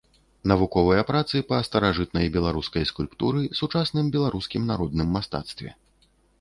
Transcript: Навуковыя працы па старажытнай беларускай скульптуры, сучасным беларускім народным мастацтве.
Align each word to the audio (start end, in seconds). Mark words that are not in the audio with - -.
Навуковыя 0.51 1.01
працы 1.11 1.41
па 1.51 1.59
старажытнай 1.67 2.31
беларускай 2.39 2.89
скульптуры, 2.93 3.45
сучасным 3.61 4.05
беларускім 4.19 4.69
народным 4.73 5.07
мастацтве. 5.21 5.69